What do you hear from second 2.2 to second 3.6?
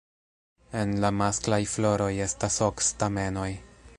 estas ok stamenoj.